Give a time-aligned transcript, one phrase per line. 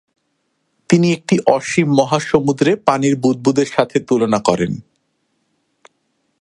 [0.89, 4.71] তিনি একটি অসীম মহাসমুদ্রে পানির বুদ্বুদের সাথে তুলনা করেন।